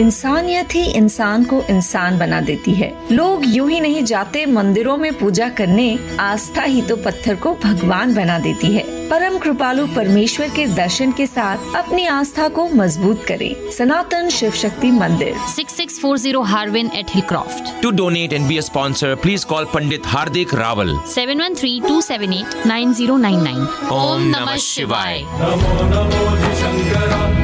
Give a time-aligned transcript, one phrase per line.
[0.00, 5.12] इंसानियत ही इंसान को इंसान बना देती है लोग यूँ ही नहीं जाते मंदिरों में
[5.18, 10.66] पूजा करने आस्था ही तो पत्थर को भगवान बना देती है परम कृपालु परमेश्वर के
[10.74, 17.08] दर्शन के साथ अपनी आस्था को मज़बूत करें सनातन Shiv Shakti Mandir 6640 Harwin at
[17.08, 17.80] Hillcroft.
[17.82, 20.96] To donate and be a sponsor, please call Pandit Hardik Rawal.
[21.16, 23.68] 713-278-9099.
[23.90, 25.24] Om Namah Shivaya.
[27.30, 27.37] New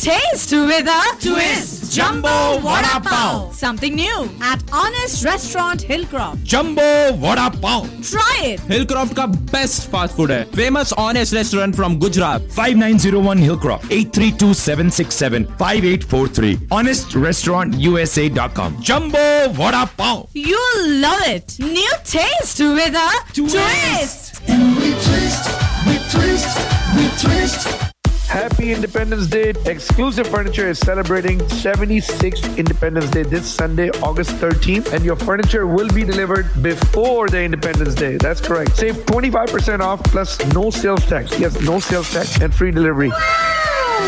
[0.00, 1.92] taste with a twist.
[1.94, 3.54] Jumbo Vada Pav.
[3.54, 6.36] Something new at Honest Restaurant Hillcroft.
[6.52, 8.60] Jumbo vada pav Try it.
[8.70, 16.54] Hillcroft का best fast food है famous honest restaurant from Gujarat 5901 Hillcroft 832-767 5843
[16.72, 19.26] honestrestaurantusa.com jumbo
[19.62, 21.46] vada pav You'll love it.
[21.60, 23.10] New taste with a
[23.40, 24.24] twist.
[28.31, 29.49] Happy Independence Day.
[29.65, 35.89] Exclusive Furniture is celebrating 76th Independence Day this Sunday, August 13th, and your furniture will
[35.89, 38.15] be delivered before the Independence Day.
[38.15, 38.77] That's correct.
[38.77, 41.37] Save 25% off plus no sales tax.
[41.37, 43.11] Yes, no sales tax and free delivery.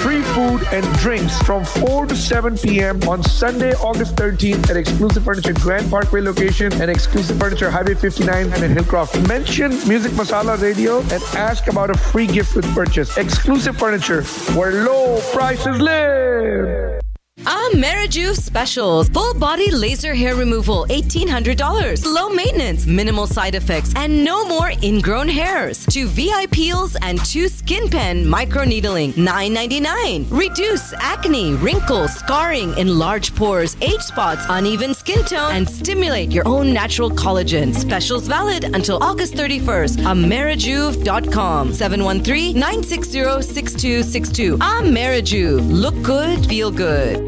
[0.02, 3.02] Free food and drinks from 4 to 7 p.m.
[3.03, 8.52] on Sunday, August 13th at Exclusive Furniture Grand Parkway location and Exclusive Furniture Highway 59
[8.53, 9.27] and in Hillcroft.
[9.27, 13.17] Mention Music Masala Radio and ask about a free gift with purchase.
[13.17, 14.23] Exclusive Furniture,
[14.55, 17.00] where low prices live.
[17.41, 19.07] Ah, Our Merijuve specials.
[19.09, 22.05] Full body laser hair removal, $1,800.
[22.05, 25.83] Low maintenance, minimal side effects, and no more ingrown hairs.
[25.87, 30.27] Two VI peels and two skin pen micro needling, $9.99.
[30.29, 36.71] Reduce acne, wrinkles, scarring, enlarge pores, age spots, uneven skin tone, and stimulate your own
[36.73, 37.73] natural collagen.
[37.73, 39.97] Specials valid until August 31st.
[40.03, 44.57] Amerijuve.com 713-960-6262.
[44.59, 45.67] Amerijuve.
[45.71, 47.22] Look good, feel good.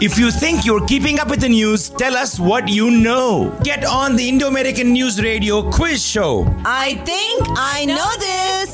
[0.00, 3.56] If you think you're keeping up with the news, tell us what you know.
[3.62, 6.46] Get on the Indo American News Radio quiz show.
[6.64, 8.73] I think I know this.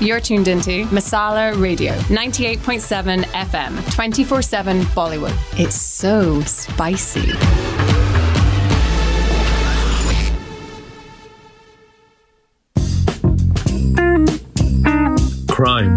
[0.00, 5.34] You're tuned into Masala Radio, 98.7 FM, 24 7 Bollywood.
[5.58, 7.32] It's so spicy.
[15.58, 15.96] crime,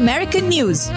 [0.01, 0.89] News.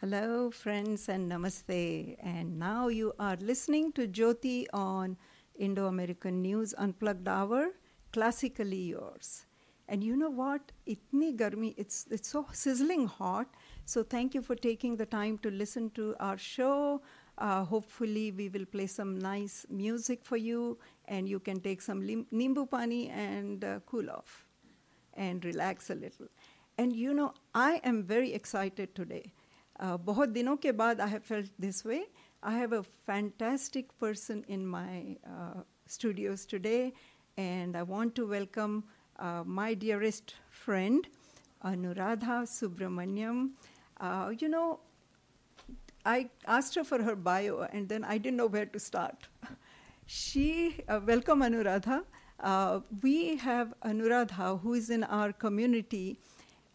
[0.00, 2.16] Hello, friends, and namaste.
[2.22, 5.16] And now you are listening to Jyoti on
[5.56, 7.70] Indo American News Unplugged Hour,
[8.12, 9.46] classically yours.
[9.88, 10.70] And you know what?
[10.86, 13.48] Itni garmi, it's, it's so sizzling hot.
[13.84, 17.02] So thank you for taking the time to listen to our show.
[17.38, 22.00] Uh, hopefully, we will play some nice music for you, and you can take some
[22.06, 24.46] lim- nimbu pani and uh, cool off
[25.14, 26.28] and relax a little.
[26.78, 29.32] And you know, I am very excited today.
[29.80, 32.04] Uh, बहुत दिनों के बाद I have felt this way.
[32.42, 36.92] I have a fantastic person in my uh, studios today,
[37.36, 38.84] and I want to welcome
[39.18, 41.06] uh, my dearest friend,
[41.64, 43.50] Anuradha Subramaniam.
[44.00, 44.80] Uh, you know,
[46.04, 49.26] I asked her for her bio, and then I didn't know where to start.
[50.06, 52.04] She, uh, welcome Anuradha.
[52.38, 56.18] Uh, we have Anuradha, who is in our community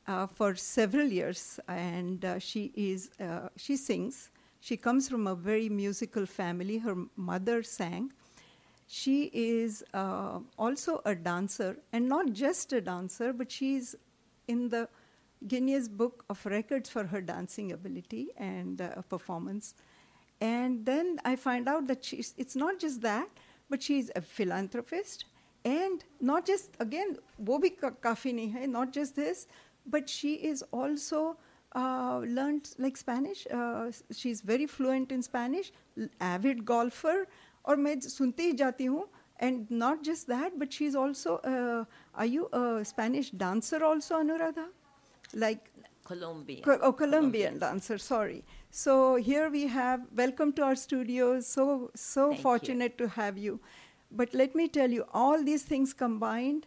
[0.08, 4.32] uh, for several years, and uh, she is uh, she sings.
[4.62, 6.80] She comes from a very musical family.
[6.80, 8.12] Her mother sang.
[8.88, 13.96] She is uh, also a dancer, and not just a dancer, but she's
[14.48, 14.90] in the
[15.48, 19.76] Guinness Book of Records for her dancing ability and uh, performance.
[20.42, 23.30] And then I find out that she's, it's not just that,
[23.70, 25.26] but she's a philanthropist.
[25.66, 29.48] And not just, again, wo bhi not just this,
[29.86, 31.38] but she is also
[31.76, 33.46] uh, learned like Spanish.
[33.52, 35.72] Uh, she's very fluent in Spanish,
[36.20, 37.28] avid golfer.
[37.66, 39.08] Or मैं सुनते ही जाती हूँ
[39.40, 44.66] and not just that, but she's also, uh, are you a Spanish dancer also, Anuradha?
[45.34, 45.72] Like
[46.06, 46.64] Colombian.
[46.64, 48.44] Co- oh, Colombian dancer, sorry.
[48.72, 51.48] So here we have, welcome to our studios.
[51.48, 52.44] So, so Thank you.
[52.44, 53.60] fortunate to have you.
[54.12, 56.66] But let me tell you, all these things combined,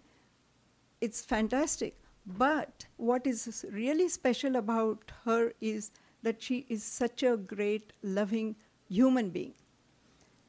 [1.00, 1.96] it's fantastic.
[2.24, 5.90] But what is really special about her is
[6.22, 8.54] that she is such a great, loving
[8.88, 9.54] human being.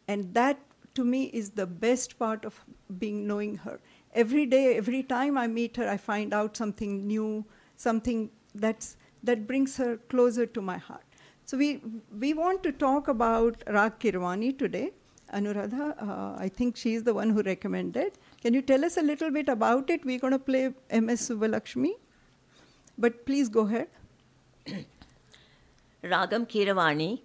[0.07, 0.59] And that
[0.93, 2.63] to me is the best part of
[2.99, 3.79] being knowing her.
[4.13, 7.45] Every day, every time I meet her, I find out something new,
[7.87, 11.03] something that's, that brings her closer to my heart.
[11.45, 11.81] So we,
[12.19, 14.91] we want to talk about Rag Kirwani today.
[15.33, 18.13] Anuradha, uh, I think she's the one who recommended.
[18.41, 20.05] Can you tell us a little bit about it?
[20.05, 21.91] We're going to play MS Subbulakshmi,
[22.97, 23.87] but please go ahead.
[26.03, 27.21] Ragam Kiravani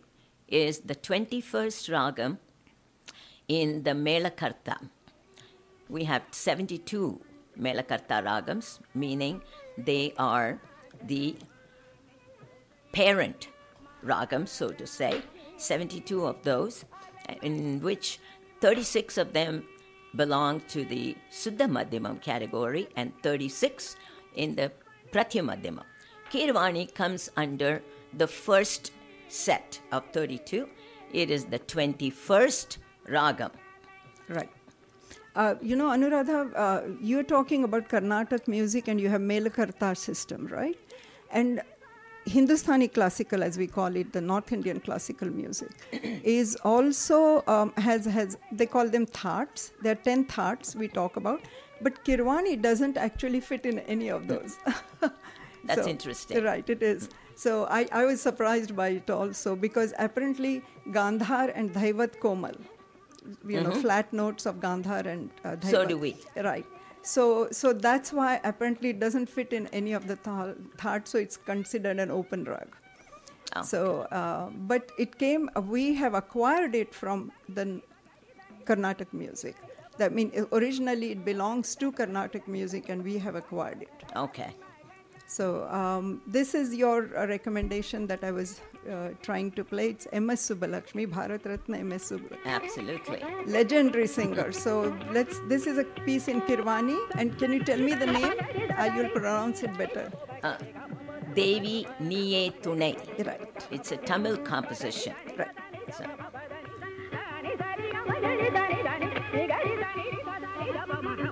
[0.48, 2.38] is the 21st Ragam
[3.46, 4.76] in the Melakarta.
[5.88, 7.20] We have 72
[7.58, 9.42] Melakarta Ragams, meaning
[9.84, 10.60] they are
[11.06, 11.36] the
[12.92, 13.48] parent
[14.04, 15.22] ragam, so to say,
[15.56, 16.84] 72 of those,
[17.42, 18.18] in which
[18.60, 19.64] 36 of them
[20.16, 23.96] belong to the Suddha Madhyamam category and 36
[24.34, 24.72] in the
[25.12, 25.84] Prati Madhyamam.
[26.30, 27.82] Kirvani comes under
[28.16, 28.92] the first
[29.28, 30.68] set of 32.
[31.12, 32.78] It is the 21st
[33.08, 33.50] Ragam.
[34.28, 34.50] Right.
[35.38, 40.48] Uh, you know, Anuradha, uh, you're talking about Carnatic music and you have Melakartar system,
[40.48, 40.76] right?
[41.30, 41.60] And
[42.26, 45.70] Hindustani classical, as we call it, the North Indian classical music,
[46.24, 49.70] is also um, has has they call them thaats.
[49.80, 51.46] There are ten thaats we talk about,
[51.80, 54.58] but Kirwani doesn't actually fit in any of those.
[55.64, 56.42] That's interesting.
[56.42, 57.08] Right, it is.
[57.36, 62.56] So I, I was surprised by it also because apparently Gandhar and Dhaivat Komal,
[63.46, 63.80] you know, Mhm.
[63.82, 65.70] flat notes of Gandhar and uh, Dhaivat.
[65.70, 66.16] So do we.
[66.36, 66.66] Right.
[67.02, 71.18] So, so that's why apparently it doesn't fit in any of the thal- thaats, so
[71.18, 72.68] it's considered an open rag.
[73.56, 73.62] Oh.
[73.62, 77.80] So, uh, but it came, uh, we have acquired it from the
[78.66, 79.56] Carnatic music.
[79.96, 84.04] That mean uh, originally it belongs to Carnatic music and we have acquired it.
[84.16, 84.50] Okay.
[85.28, 89.90] So um, this is your uh, recommendation that I was uh, trying to play.
[89.90, 90.48] It's M.S.
[90.48, 92.10] Subbulakshmi, Bharat Ratna M.S.
[92.10, 92.46] Subbulakshmi.
[92.46, 93.22] Absolutely.
[93.46, 94.52] Legendary singer.
[94.52, 95.38] So let's.
[95.46, 98.32] This is a piece in Kirwani, and can you tell me the name?
[98.74, 100.10] I will pronounce it better.
[100.42, 100.56] Uh,
[101.34, 102.96] Devi Niye Tunai.
[103.26, 103.66] Right.
[103.70, 105.14] It's a Tamil composition.
[105.36, 105.48] Right.
[105.92, 106.04] So,
[111.18, 111.27] So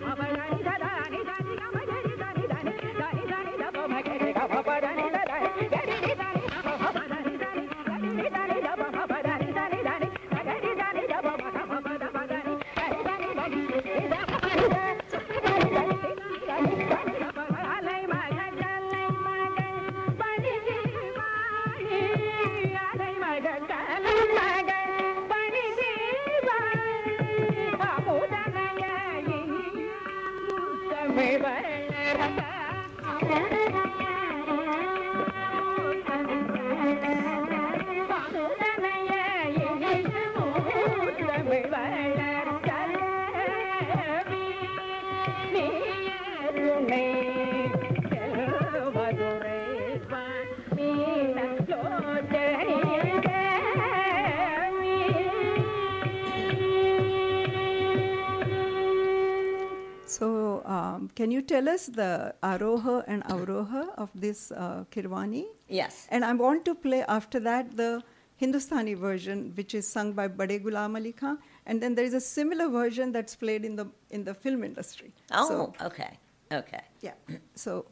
[61.17, 65.45] can you tell us the aroha and avroha of this uh, Kirwani?
[65.69, 66.07] Yes.
[66.11, 68.03] And I want to play after that the
[68.37, 72.21] Hindustani version, which is sung by Bade Ghulam Ali Khan, and then there is a
[72.21, 75.15] similar version that's played in the in the film industry.
[75.33, 76.19] oh, So, okay.
[76.53, 76.83] Okay.
[77.01, 77.15] yeah.
[77.55, 77.87] So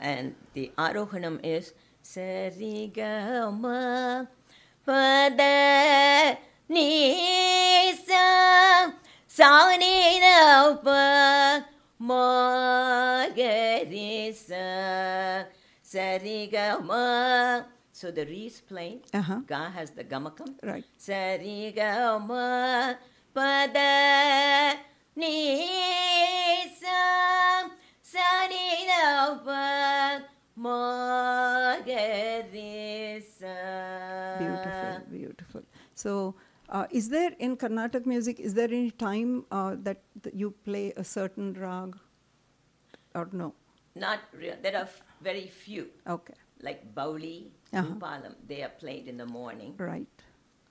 [0.00, 3.76] And the Arohanam is Sarigama
[4.86, 6.38] Pada
[6.70, 8.24] Nisa
[9.28, 10.78] Sanina
[12.00, 13.46] Magarisa
[15.84, 19.02] Sarigama So the re is plain.
[19.12, 19.40] Uh-huh.
[19.46, 20.54] Ga has the gamakam.
[20.62, 20.84] Right.
[20.98, 22.96] Sarigama
[23.34, 24.78] Pada
[25.14, 26.00] Nisa
[28.02, 29.30] Sanina
[34.38, 35.62] beautiful, beautiful.
[35.94, 36.34] So,
[36.68, 38.40] uh, is there in Carnatic music?
[38.40, 41.96] Is there any time uh, that, that you play a certain rag,
[43.14, 43.54] or no?
[43.94, 44.56] Not real.
[44.62, 45.88] There are f- very few.
[46.06, 46.34] Okay.
[46.62, 47.82] Like Bauli, Uh-huh.
[47.86, 49.74] Bhoopalam, they are played in the morning.
[49.78, 50.06] Right.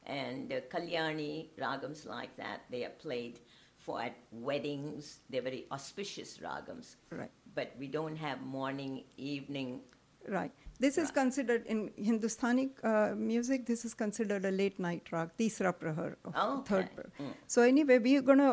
[0.06, 3.40] And uh, Kalyani, ragams like that, they are played
[3.78, 5.20] for at weddings.
[5.30, 6.98] They're very auspicious ragams.
[7.12, 7.32] Right.
[7.56, 9.82] But we don't have morning, evening.
[10.28, 10.52] Right.
[10.80, 13.66] This is considered in Hindustani uh, music.
[13.66, 16.70] This is considered a late night rag, tisra prahar, uh, oh, okay.
[16.70, 16.90] third.
[16.96, 17.10] Prahar.
[17.20, 17.34] Mm.
[17.48, 18.52] So anyway, we're gonna.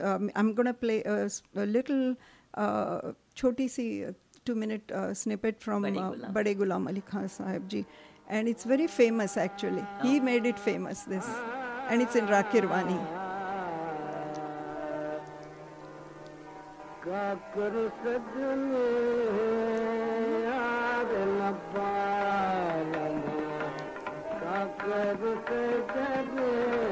[0.00, 2.14] Um, I'm gonna play a, a little
[2.54, 4.12] uh, choti si uh,
[4.44, 7.84] two-minute uh, snippet from uh, Bade Ghulam Ali Khan Sahib Ji,
[8.28, 9.84] and it's very famous actually.
[9.84, 10.08] Oh.
[10.08, 11.26] He made it famous this,
[11.88, 13.00] and it's in Rakirwani.
[21.52, 22.92] पाल
[24.42, 26.87] ककर से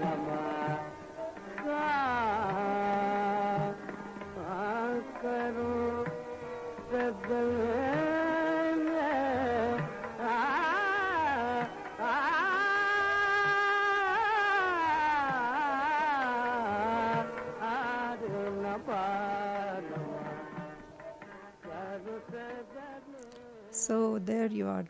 [0.00, 0.07] न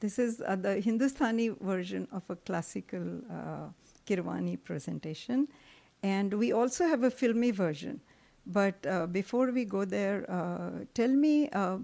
[0.01, 3.69] This is uh, the Hindustani version of a classical uh,
[4.07, 5.49] Kirwani presentation.
[6.03, 8.01] And we also have a filmy version.
[8.47, 11.79] But uh, before we go there, uh, tell me uh,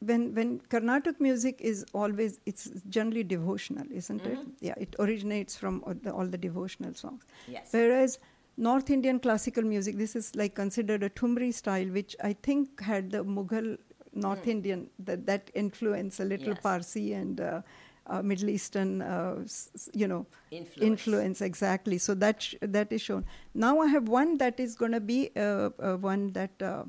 [0.00, 4.38] when, when Carnatic music is always, it's generally devotional, isn't it?
[4.38, 4.52] Mhm.
[4.60, 7.22] Yeah, it originates from all the, all the devotional songs.
[7.48, 7.68] Yes.
[7.70, 8.18] Whereas
[8.56, 13.10] North Indian classical music, this is like considered a Thumri style, which I think had
[13.10, 13.78] the Mughal
[14.12, 16.62] North Indian, that, that influence, a little Yes.
[16.62, 17.62] Parsi and uh,
[18.06, 20.82] uh, Middle Eastern, uh, s- you know, Influence.
[21.06, 21.98] influence, exactly.
[21.98, 23.24] So that, sh- that is shown.
[23.54, 26.84] Now I have one that is going to be uh, uh, one that uh,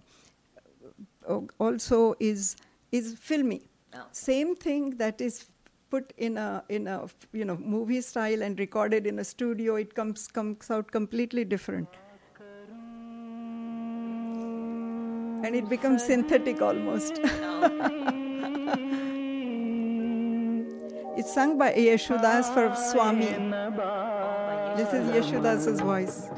[1.59, 2.55] also is,
[2.91, 3.61] is filmy.
[3.93, 3.99] Oh.
[4.11, 5.45] Same thing that is
[5.89, 9.93] put in a in a you know movie style and recorded in a studio it
[9.93, 11.89] comes comes out completely different
[15.43, 17.19] and it becomes synthetic almost.
[21.17, 23.25] it's sung by Yesudas for Swami.
[24.77, 26.29] This is Yesudas' voice.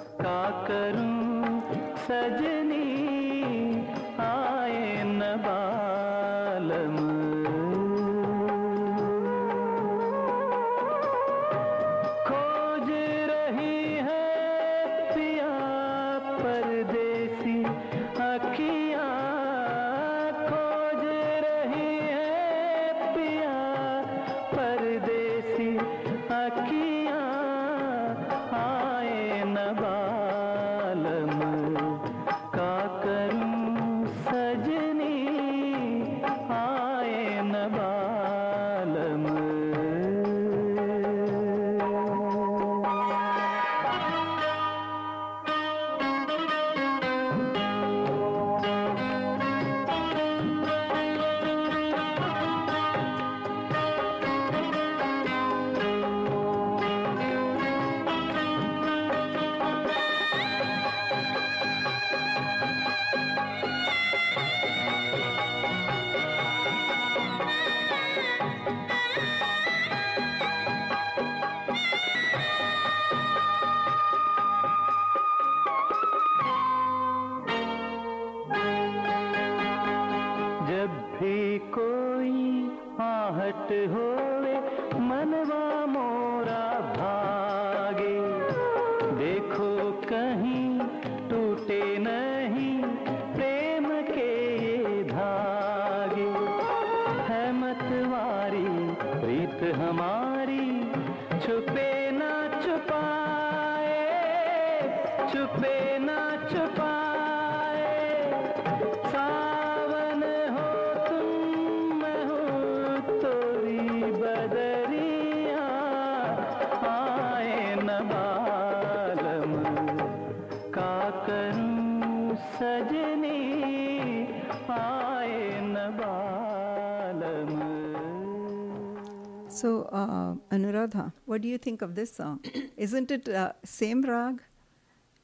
[129.50, 132.40] So, uh, Anuradha, what do you think of this song?
[132.76, 134.42] Isn't it uh, same rag,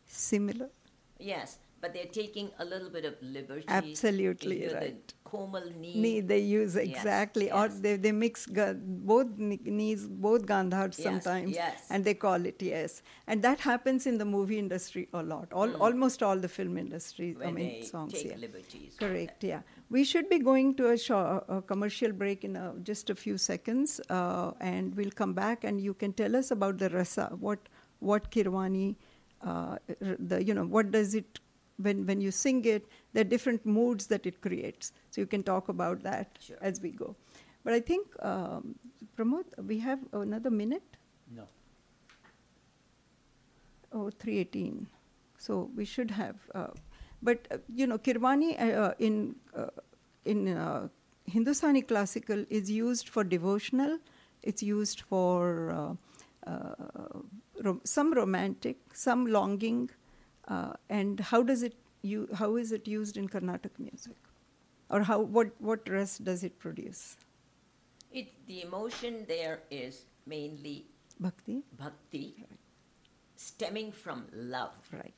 [0.06, 0.70] similar?
[1.20, 3.66] Yes but they're taking a little bit of liberty.
[3.68, 5.08] Absolutely right.
[5.08, 5.94] The komal ni.
[5.96, 11.56] Ni they use Yes, exactly, or they, they mix both knees, both gandhars Yes, sometimes,
[11.56, 11.86] yes.
[11.90, 13.02] and they call it yes.
[13.28, 15.48] And that happens in the movie industry a lot.
[15.54, 18.14] All, Almost all the film industry, I mean, they songs.
[18.14, 18.38] take yeah.
[18.38, 19.44] liberties Correct.
[19.44, 23.16] Yeah, we should be going to a, show, a commercial break in a, just a
[23.16, 27.30] few seconds, uh, and we'll come back, and you can tell us about the rasa.
[27.40, 27.60] What
[28.00, 28.96] what Kirwani,
[29.42, 31.40] uh, the you know what does it
[31.82, 32.88] when when you sing it?
[33.14, 34.92] There are different moods that it creates.
[35.12, 37.16] So you can talk about that as we go.
[37.64, 38.76] But I think um,
[39.18, 40.98] Pramod, we have another minute.
[41.36, 41.48] No.
[43.92, 44.88] Oh, 318.
[45.38, 46.38] So we should have.
[46.54, 46.68] Uh,
[47.22, 49.68] but, uh, you know, Kirwani uh, in, uh,
[50.26, 50.88] in uh,
[51.26, 54.00] Hindustani classical is used for devotional,
[54.42, 55.98] it's used for
[56.46, 56.76] uh, uh,
[57.64, 59.90] rom- some romantic, some longing.
[60.50, 64.16] Uh, and how does it you how is it used in Carnatic music?
[64.90, 67.18] Or how what, what rest does it produce?
[68.12, 70.86] It, the emotion there is mainly
[71.20, 71.62] Bhakti?
[71.78, 72.44] bhakti,
[73.36, 74.74] stemming from love.
[74.92, 75.14] Right.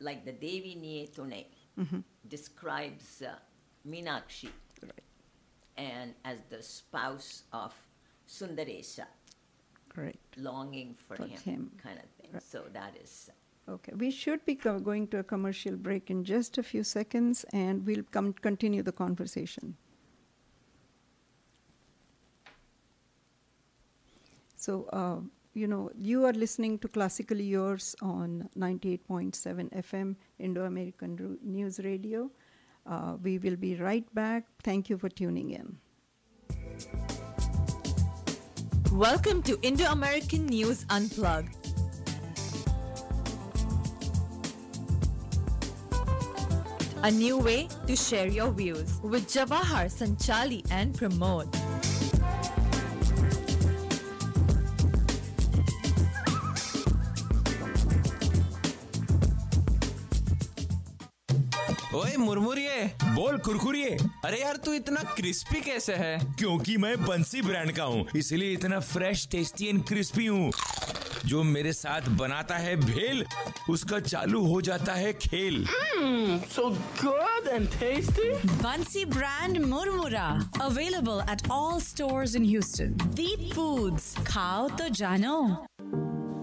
[0.00, 1.44] Like the Devi Niye Tune
[1.78, 2.02] Mhm.
[2.28, 3.34] describes uh,
[3.88, 4.48] Meenakshi
[5.76, 7.74] and as the spouse of
[8.28, 9.06] Sundaresha,
[9.88, 10.36] Correct.
[10.38, 11.70] longing for, For him, him.
[11.82, 12.40] kind of thing.
[12.40, 13.30] So that is.
[13.68, 17.44] Okay, we should be co- going to a commercial break in just a few seconds
[17.52, 19.76] and we'll come continue the conversation.
[24.56, 25.20] So, uh,
[25.54, 31.78] you know, you are listening to Classically Yours on 98.7 FM Indo American Ru- News
[31.80, 32.30] Radio.
[32.86, 34.44] Uh, we will be right back.
[34.64, 35.76] Thank you for tuning in.
[38.92, 41.61] Welcome to Indo American News Unplugged.
[47.04, 51.56] A new way to share your views with Jawahar, Sanchali, and Pramod.
[61.94, 66.18] ओए मुरमुरिए। बोल कुरकुरिए। अरे यार तू इतना crispy कैसे है?
[66.38, 70.50] क्योंकि मैं बंसी ब्रांड का हूँ इसलिए इतना फ्रेश टेस्टी एंड क्रिस्पी हूँ।
[71.26, 73.24] जो मेरे साथ बनाता है भेल
[73.70, 75.64] उसका चालू हो जाता है खेल।
[76.54, 76.68] So
[77.02, 78.30] good and tasty
[78.62, 80.28] Bansi brand murmura
[80.62, 85.38] available at all stores in Houston Deep foods खाओ तो जानो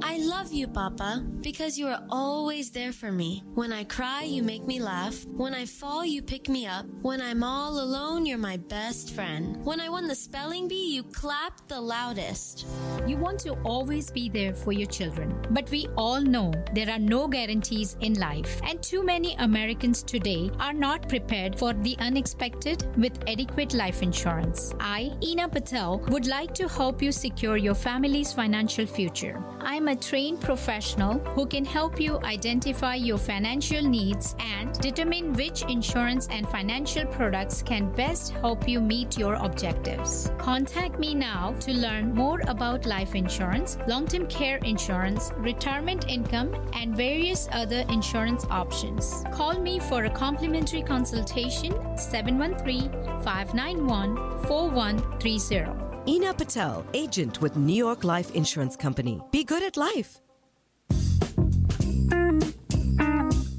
[0.02, 3.44] I love you, Papa, because you are always there for me.
[3.54, 5.26] When I cry, you make me laugh.
[5.26, 6.86] When I fall, you pick me up.
[7.02, 9.64] When I'm all alone, you're my best friend.
[9.66, 12.66] When I won the spelling bee, you clapped the loudest.
[13.08, 15.36] You want to always be there for your children.
[15.52, 20.50] But we all know there are no guarantees in life, and too many Americans today
[20.60, 24.74] are not prepared for the unexpected with adequate life insurance.
[24.80, 29.44] I, Ina Patel, would like to help you secure your family's financial future.
[29.60, 35.64] I'm a trained professional who can help you identify your financial needs and determine which
[35.64, 40.32] insurance and financial products can best help you meet your objectives.
[40.38, 46.54] Contact me now to learn more about life insurance, long term care insurance, retirement income,
[46.74, 49.24] and various other insurance options.
[49.32, 52.92] Call me for a complimentary consultation 713
[53.24, 55.79] 591 4130.
[56.08, 59.22] Ina Patel, agent with New York Life Insurance Company.
[59.32, 60.22] Be good at life.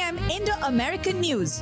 [0.00, 1.58] Indo American News.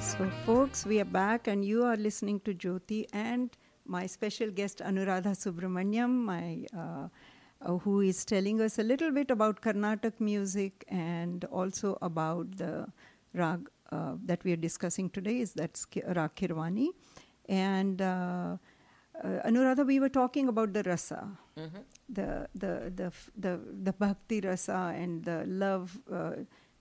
[0.00, 4.78] So, folks, we are back, and you are listening to Jyoti and my special guest
[4.84, 7.08] Anuradha Subramaniam, my uh,
[7.64, 12.86] uh, who is telling us a little bit about Carnatic music and also about the
[13.34, 15.38] rag uh, that we are discussing today.
[15.40, 16.88] Is that's Ki- Rag Kirwani,
[17.48, 18.56] and uh,
[19.22, 21.28] uh, Anuradha, we were talking about the rasa,
[21.60, 21.84] Mhm.
[22.18, 23.08] the, the the
[23.46, 23.52] the
[23.88, 26.32] the bhakti rasa and the love uh,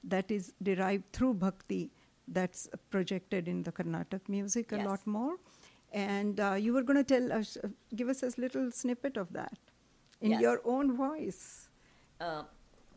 [0.04, 1.92] that is derived through bhakti
[2.28, 4.86] that's projected in the Carnatic music a Yes.
[4.88, 5.36] lot more.
[5.92, 9.34] And uh, you were going to tell us, uh, give us a little snippet of
[9.34, 9.58] that
[10.22, 10.42] in Yes.
[10.42, 11.70] your own voice.
[12.22, 12.44] Uh,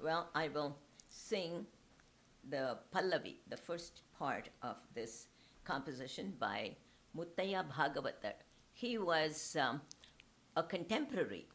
[0.03, 0.77] well, I will
[1.09, 1.67] sing
[2.51, 5.29] the Pallavi, the first part of this
[5.65, 6.77] composition by
[7.17, 8.35] Muthiah Bhagavatar.
[8.75, 9.81] He was um,
[10.57, 11.47] a contemporary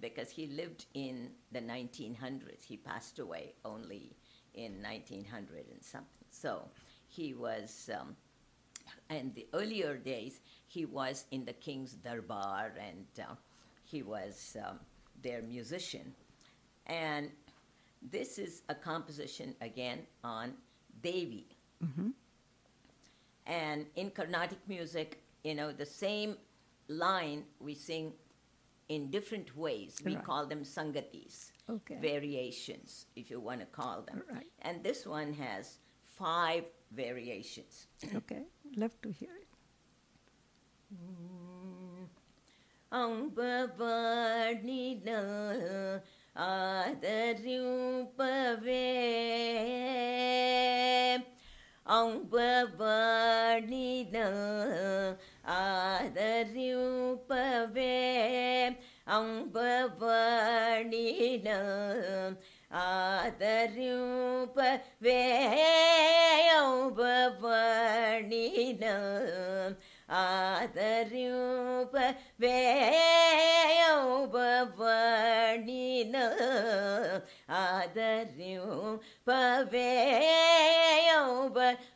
[0.00, 2.64] because he lived in the 1900s.
[2.66, 4.16] He passed away only
[4.54, 6.26] in 1900 and something.
[6.30, 6.68] So
[7.08, 8.16] he was, um,
[9.10, 13.34] in the earlier days, he was in the king's darbar and uh,
[13.84, 14.78] he was um,
[15.22, 16.12] their musician.
[16.86, 17.30] And
[18.02, 20.52] this is a composition again on
[21.02, 21.46] Devi.
[23.46, 26.36] And in Carnatic music, you know, the same
[26.88, 28.12] line we sing
[28.88, 30.00] in different ways.
[30.04, 30.24] We Right.
[30.24, 31.98] call them sangatis, Okay.
[32.00, 34.22] variations, if you want to call them.
[34.30, 34.50] Right.
[34.60, 37.86] And this one has five variations.
[38.14, 38.44] Okay,
[38.76, 39.48] love to hear it.
[40.94, 42.08] Mm,
[55.44, 57.14] ஆதரிப்பவே
[59.06, 59.88] அம்பவணின
[62.84, 65.18] ஆதரிப்பவே
[66.60, 67.34] அம்பவணின
[70.22, 72.56] ஆதரிப்பவே
[73.90, 74.94] அம்பவணின
[77.43, 79.27] അമ്പവാണിന ആദരൂപ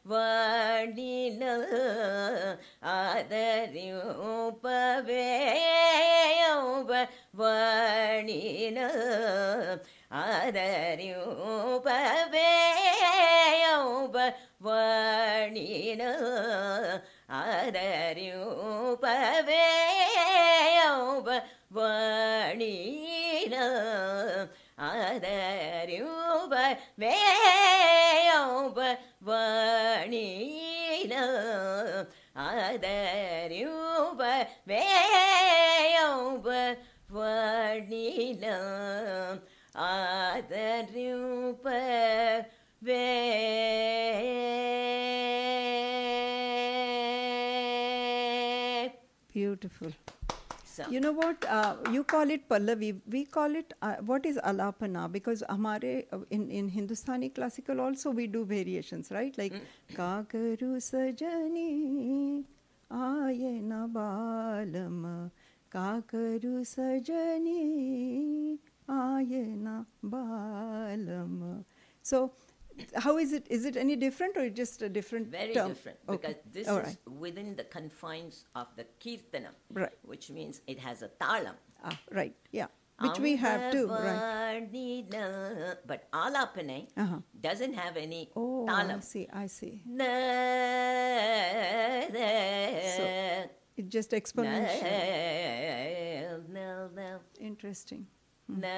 [0.05, 1.43] വേയൗപവാണിന
[2.95, 4.65] ആദരൂപ
[7.33, 8.79] വേയൗപവാണിന
[10.23, 11.87] ആദരൂപ
[12.33, 13.09] വേയൗപവാണിന
[17.37, 19.05] ആദരൂപ
[19.53, 21.23] വേയൗപവാണിന
[21.73, 22.96] ആദരൂപവേയൗപവാണീന
[29.83, 31.13] ആദരൂപവേയൗപവാണീന
[37.13, 38.45] ആദരൂപവേയൗപവാണീന
[41.63, 43.03] ആദരൂപവേ
[50.90, 51.44] You know what?
[51.44, 53.00] Uh, you call it Pallavi.
[53.10, 55.10] We call it, uh, what is Alapana?
[55.12, 59.36] Because hamare, uh, in, in Hindustani classical also we do variations, right?
[59.36, 59.52] Like,
[59.94, 62.44] Kakaru sajani
[62.90, 65.30] ayana balam.
[65.70, 71.64] Kakaru sajani ayana balam.
[72.02, 72.32] So,
[72.94, 73.46] how is it?
[73.50, 75.68] Is it any different or just a different Very term?
[75.68, 76.16] different Okay.
[76.16, 76.98] because this All is right.
[77.18, 79.96] within the confines of the kirtanam, Right.
[80.02, 81.54] which means it has a talam.
[81.84, 82.34] Ah, right.
[82.52, 82.66] Yeah.
[83.00, 83.86] Which we have too.
[83.86, 84.66] Right.
[85.86, 87.20] But alapane Uh-huh.
[87.40, 89.28] doesn't have any Oh, I see.
[89.32, 89.82] I see.
[92.96, 93.04] So,
[93.76, 94.82] It's just exponential.
[97.40, 98.06] Interesting.
[98.48, 98.68] No,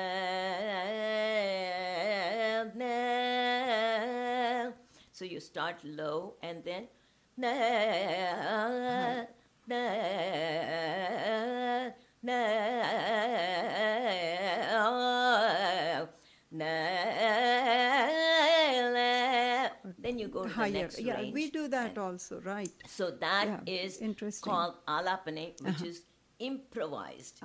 [2.74, 4.72] no.
[5.12, 6.88] So you start low and then
[7.36, 9.26] no,
[9.66, 9.96] no,
[16.52, 16.60] no, no.
[19.98, 20.72] Then you go to the Higher.
[20.72, 21.34] next Yeah, range.
[21.34, 22.40] we do that also.
[22.40, 22.70] Right.
[22.86, 24.50] So that is Yeah, interesting.
[24.50, 25.86] called alapane, which Uh-huh.
[25.86, 26.02] is
[26.38, 27.40] improvised.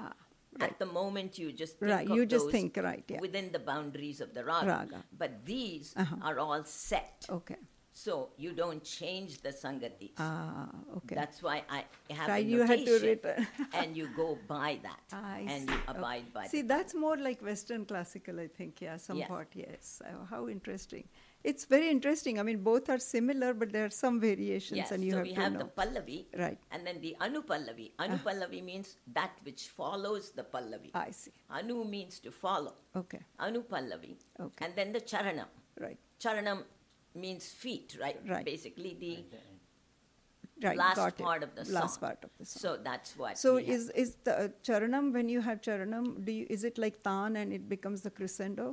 [0.62, 3.20] At the moment, you just think Right, you just think, right, yeah.
[3.20, 4.68] within the boundaries of the raga.
[4.68, 5.04] Raga.
[5.18, 6.16] But these Uh-huh.
[6.22, 7.26] are all set.
[7.30, 7.58] Okay.
[7.92, 10.12] So you don't change the sangatis.
[10.18, 11.16] Ah, okay.
[11.16, 13.48] That's why I have Right, a you had to return.
[13.74, 15.76] and you go by that, I and see.
[15.76, 15.98] you Okay.
[16.00, 16.42] abide by.
[16.42, 16.52] That.
[16.52, 16.68] See, that.
[16.68, 18.82] that's more like Western classical, I think.
[18.82, 19.48] Yeah, somewhat.
[19.54, 19.68] Yes.
[19.70, 20.02] Yes.
[20.12, 21.08] Oh, how interesting.
[21.52, 22.40] It's very interesting.
[22.42, 25.28] I mean, both are similar, but there are some variations, Yes, and you so have
[25.28, 25.60] we to have know.
[25.64, 26.60] the pallavi, Right.
[26.72, 27.88] and then the anupallavi.
[28.06, 30.90] Anupallavi means that which follows the pallavi.
[30.96, 31.34] I see.
[31.60, 32.74] Anu means to follow.
[33.02, 33.20] Okay.
[33.48, 34.16] Anupallavi.
[34.48, 34.66] Okay.
[34.66, 35.50] And then the charanam.
[35.86, 36.00] Right.
[36.26, 36.64] Charanam
[37.26, 38.20] means feet, right?
[38.36, 38.46] Right.
[38.54, 39.14] Basically the
[40.66, 40.78] Right.
[40.78, 41.24] last got it.
[41.24, 41.74] part of the song.
[41.82, 42.62] Last part of the song.
[42.66, 43.38] So that's what.
[43.38, 43.76] So we have.
[43.76, 46.06] is is the uh, charanam when you have charanam?
[46.28, 48.68] Do you is it like tan and it becomes the crescendo?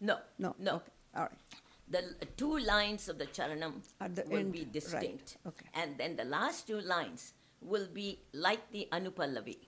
[0.00, 0.54] no, No.
[0.68, 0.74] no.
[0.80, 0.92] Okay.
[1.16, 1.60] All right.
[1.90, 2.02] The
[2.36, 4.72] two lines of the charanam At the will end, be right.
[4.72, 5.38] distinct.
[5.46, 5.66] Okay.
[5.74, 9.58] And then the last two lines will be like the anupallavi.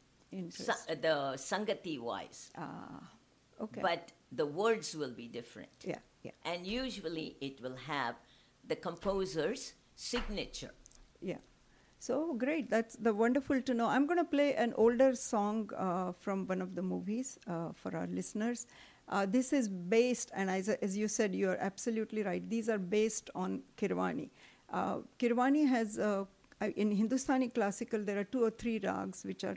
[0.51, 2.51] Sa- the sangati wise.
[2.57, 3.11] Ah.
[3.61, 3.83] Okay.
[3.83, 5.69] But the words will be different.
[5.85, 5.99] Yeah.
[6.23, 6.31] Yeah.
[6.45, 8.15] And usually it will have
[8.67, 10.71] the composer's signature.
[11.21, 11.39] Yeah.
[11.99, 12.71] So great.
[12.71, 13.87] That's the wonderful to know.
[13.87, 17.95] I'm going to play an older song uh, from one of the movies uh, for
[17.97, 18.67] our listeners.
[19.09, 22.49] Uh, this is based, and as, as you said, you are absolutely right.
[22.49, 24.31] These are based on Kirwani.
[24.73, 26.25] Uh, Kirwani has, uh,
[26.77, 29.57] in Hindustani classical, there are two or three rags which are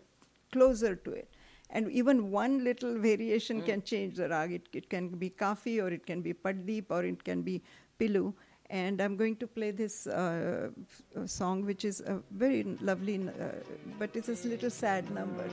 [0.52, 1.30] closer to it.
[1.70, 4.52] And even one little variation can change the rag.
[4.52, 7.62] It, it can be kafi, or it can be patdeep, or it can be
[8.00, 8.34] pilu
[8.71, 13.17] And I'm going to play this uh, f- uh, song, which is a very lovely,
[13.29, 13.49] uh,
[13.99, 15.47] but it's a little sad number.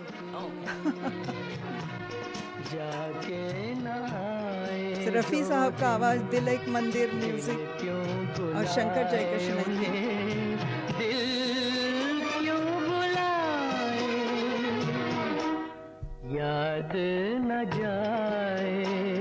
[5.03, 7.59] So Rafi साहब का आवाज़ दिल एक मंदिर music
[8.55, 9.57] और शंकर जयकिशन
[10.99, 11.11] थे
[16.37, 16.93] याद
[17.49, 19.20] न जाए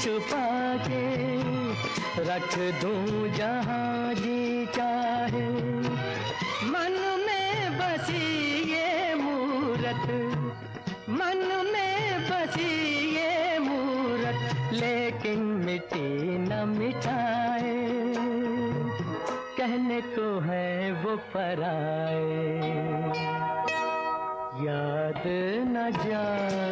[0.00, 1.04] छुपा के
[2.24, 2.94] रख दू
[3.28, 5.48] जहाँ जी चाहे।
[6.70, 8.24] मन में बसी
[8.72, 10.06] ये मूरत,
[11.10, 12.70] मन में बसी
[13.16, 17.88] ये मूरत, लेकिन मिट्टी न मिठाए।
[19.58, 22.24] कहने को है वो पराए।
[24.64, 25.24] याद
[25.68, 26.63] न जाए।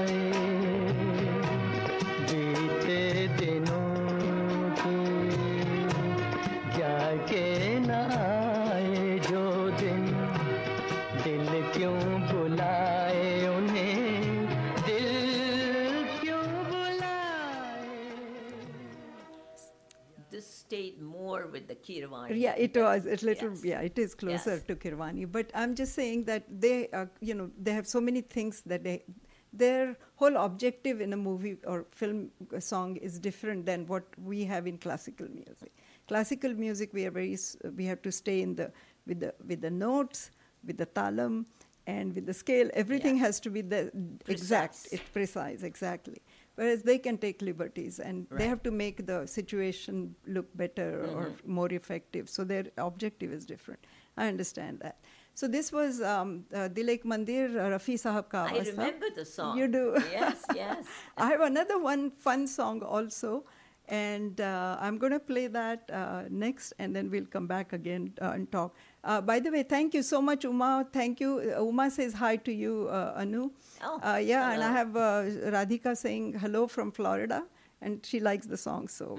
[21.82, 22.40] Kirwani.
[22.40, 23.50] Yeah, it was a little.
[23.50, 23.64] Yes.
[23.64, 24.64] Yeah, it is closer Yes.
[24.64, 25.30] to Kirwani.
[25.30, 28.84] But I'm just saying that they, uh, you know, they have so many things that
[28.84, 29.04] they,
[29.52, 34.66] their whole objective in a movie or film song is different than what we have
[34.66, 35.72] in classical music.
[36.08, 37.36] Classical music, we are very,
[37.76, 38.70] we have to stay in the
[39.06, 40.30] with the with the notes,
[40.66, 41.44] with the talam,
[41.86, 42.70] and with the scale.
[42.74, 43.90] Everything has to be the
[44.28, 46.22] exact, it's precise, exactly.
[46.56, 51.22] Whereas they can take liberties and they have to make the situation look better or
[51.30, 51.46] Mhm.
[51.58, 52.28] more effective.
[52.28, 53.80] So their objective is different.
[54.16, 54.98] I understand that.
[55.34, 59.24] So this was um, uh, Dil Ek Mandir, uh, Rafi Sahab ka I remember the
[59.24, 59.56] song.
[59.58, 59.96] You do?
[60.12, 60.84] Yes, yes.
[61.16, 63.44] I have another one fun song also,
[63.88, 68.12] and uh, I'm going to play that uh, next, and then we'll come back again
[68.20, 68.76] uh, and talk.
[69.04, 70.86] Uh, by the way, thank you so much, Uma.
[70.92, 71.54] Thank you.
[71.56, 73.50] Uh, Uma says hi to you, uh, Anu.
[73.82, 75.24] Oh, uh, yeah, and I have uh,
[75.56, 77.44] Radhika saying hello from Florida,
[77.80, 79.18] and she likes the song, so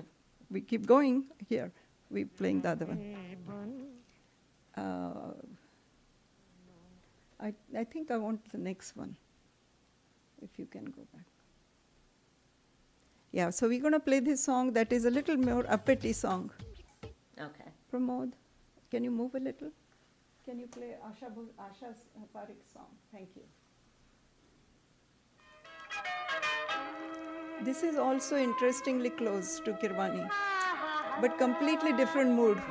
[0.50, 1.72] we keep going here.
[2.10, 3.16] We're playing the other one.
[4.78, 5.34] Uh,
[7.42, 9.16] I, I think I want the next one.
[10.42, 11.26] If you can go back.
[13.32, 16.14] Yeah, so we're going to play this song that is a little more a uppity
[16.14, 16.52] song.
[17.40, 17.70] Okay.
[17.92, 18.34] Pramod,
[18.94, 19.72] can you move a little?
[20.46, 21.30] Can you play Asha
[21.68, 22.02] Asha's
[22.36, 22.92] Parekh song?
[23.12, 23.46] Thank you.
[27.70, 30.30] This is also interestingly close to Kirwani,
[31.22, 32.62] but completely different mood.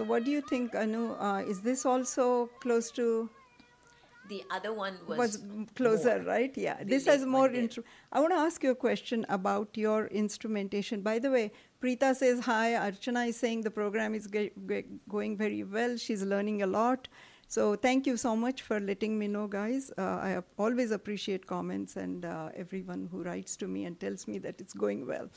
[0.00, 1.12] So, what do you think, Anu?
[1.12, 3.28] Uh, is this also close to?
[4.30, 5.42] The other one was, was
[5.74, 6.26] closer, more.
[6.26, 6.56] right?
[6.56, 6.78] Yeah.
[6.78, 7.52] The This has more.
[8.10, 11.02] I want to ask you a question about your instrumentation.
[11.02, 12.70] By the way, Preeta says hi.
[12.86, 15.98] Archana is saying the program is ge- ge- going very well.
[15.98, 17.06] She's learning a lot.
[17.46, 19.92] So thank you so much for letting me know, guys.
[19.98, 24.38] Uh, I always appreciate comments and uh, everyone who writes to me and tells me
[24.38, 25.28] that it's going well.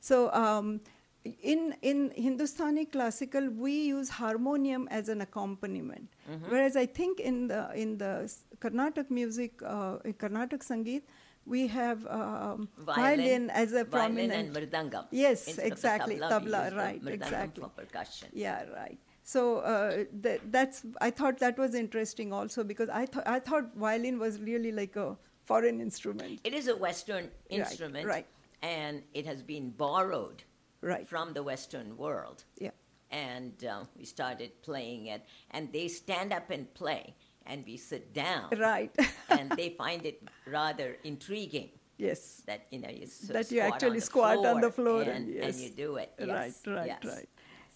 [0.00, 0.80] So um,
[1.24, 6.50] in in Hindustani classical, we use harmonium as an accompaniment, Mhm.
[6.50, 8.12] whereas I think in the in the
[8.60, 11.02] Carnatic music, uh, in Carnatic Sangeet,
[11.46, 15.06] we have um, violin, as a violin prominent and mridangam.
[15.10, 17.62] Yes, Instead exactly, tabla, tabla, right, exactly.
[17.62, 18.28] for percussion.
[18.32, 18.98] Yeah, right.
[19.22, 23.74] So uh, th- that's I thought that was interesting also because I thought I thought
[23.74, 26.40] violin was really like a foreign instrument.
[26.44, 28.26] It is a Western instrument, Right, instrument, right.
[28.62, 30.44] and it has been borrowed
[30.82, 31.06] Right.
[31.06, 32.44] from the Western world.
[32.58, 32.70] Yeah.
[33.10, 37.14] And uh, we started playing it, and they stand up and play,
[37.44, 38.50] and we sit down.
[38.56, 38.94] Right.
[39.28, 41.70] and they find it rather intriguing.
[41.98, 42.42] Yes.
[42.46, 45.54] That you know you that you actually on squat on the floor floor and, yes.
[45.54, 46.12] and you do it.
[46.18, 47.04] Yes, Right, right, yes.
[47.04, 47.28] right.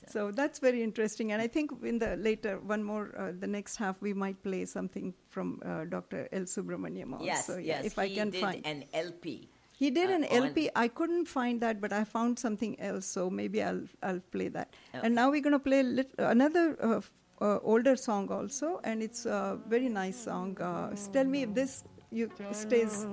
[0.07, 3.76] So that's very interesting, and I think in the later one more uh, the next
[3.76, 6.28] half we might play something from uh, Dr.
[6.32, 6.42] L.
[6.42, 7.24] Subramaniam also.
[7.24, 7.84] Yes, yeah, yes.
[7.84, 8.66] if I can did find.
[8.66, 9.48] an LP.
[9.78, 10.70] He did uh, an LP.
[10.76, 13.06] I couldn't find that, but I found something else.
[13.06, 14.74] So maybe I'll I'll play that.
[14.94, 15.06] Okay.
[15.06, 17.00] And now we're gonna play lit- another uh,
[17.40, 20.56] uh, older song also, and it's a very nice song.
[20.60, 23.06] Uh, tell me if this you stays.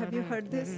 [0.00, 0.70] Have you heard this?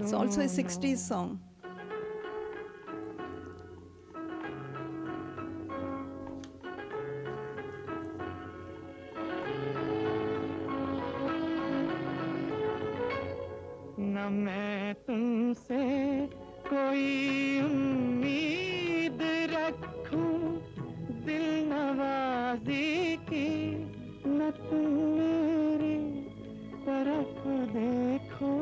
[0.00, 1.40] It's also a 60s song.
[14.30, 15.82] मैं तुमसे
[16.66, 19.18] कोई उम्मीद
[19.52, 20.62] रखूँ,
[21.26, 23.48] दिल नवाजी की
[24.26, 25.96] न तुम मेरी
[26.86, 27.42] तरफ़
[27.76, 28.52] देखो,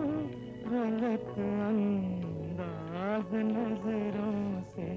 [0.71, 1.29] गलत
[1.69, 4.89] अंदाज नज़रों से,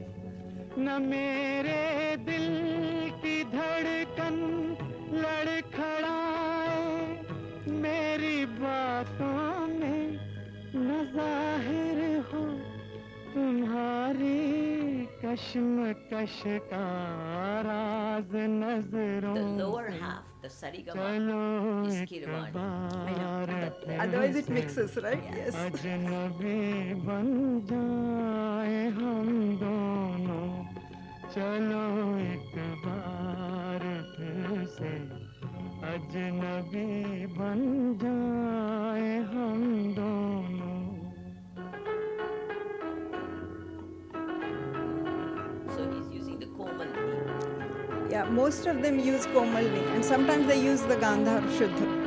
[0.77, 1.83] न मेरे
[2.17, 2.47] दिल
[3.21, 4.12] की धड़कन
[15.32, 16.84] कश्मकश का
[17.68, 18.32] राज
[18.62, 21.40] नजरों The lower से half, the sarigama, चलो
[21.88, 22.52] is एक Kirwani.
[22.52, 25.24] बार Otherwise it फिर mixes, से right?
[25.38, 25.54] Yes.
[25.64, 27.26] अजनबी बन
[27.70, 29.28] जाए हम
[29.62, 30.48] दोनों
[31.34, 31.81] चलो
[48.43, 52.02] Most of them use Komalni, and sometimes they use the Gandhar Shuddha.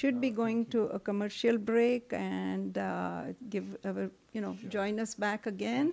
[0.00, 5.14] Should be going to a commercial break and uh, give our, you know, join us
[5.14, 5.92] back again.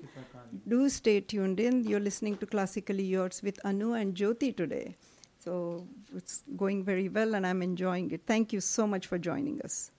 [0.68, 1.84] Do stay tuned in.
[1.84, 4.96] You're listening to Classically Yours with Anu and Jyoti today.
[5.40, 8.22] So it's going very well and I'm enjoying it.
[8.26, 9.92] Thank you so much for joining us.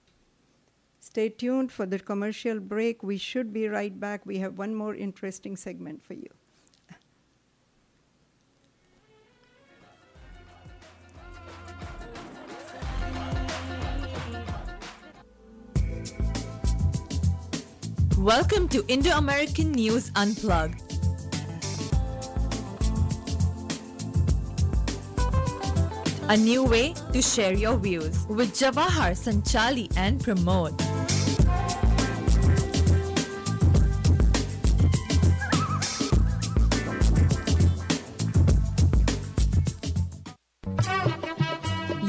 [0.99, 3.03] Stay tuned for the commercial break.
[3.03, 4.25] We should be right back.
[4.25, 6.29] We have one more interesting segment for you.
[18.23, 20.81] Welcome to Indo American News Unplugged.
[26.29, 30.92] A new way to share your views with Jawahar, Sanchali, and Pramod.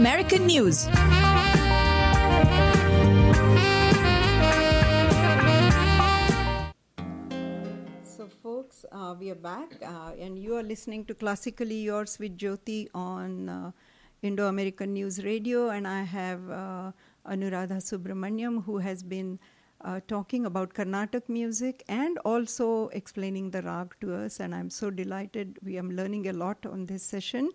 [0.00, 0.88] News.
[8.02, 12.38] So, folks, uh, we are back, uh, and you are listening to Classically Yours with
[12.38, 13.72] Jyoti on uh,
[14.22, 16.92] Indo American News Radio, and I have uh,
[17.26, 19.38] Anuradha Subramaniam, who has been
[19.84, 24.88] uh, talking about Carnatic music and also explaining the rag to us, and I'm so
[24.90, 25.58] delighted.
[25.62, 27.50] We are learning a lot on this session.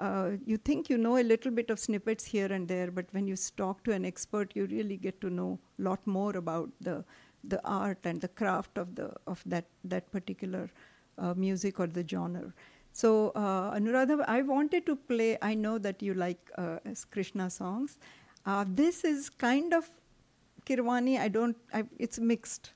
[0.00, 3.26] Uh, you think you know a little bit of snippets here and there, but when
[3.26, 7.04] you talk to an expert, you really get to know a lot more about the
[7.44, 10.70] the art and the craft of the of that that particular
[11.18, 12.52] uh, music or the genre.
[12.92, 15.36] So uh, Anuradha, I wanted to play.
[15.42, 16.78] I know that you like uh,
[17.10, 17.98] Krishna songs.
[18.46, 19.90] Uh, this is kind of
[20.64, 21.18] Kirwani.
[21.18, 21.56] I don't.
[21.74, 22.72] I, it's mixed.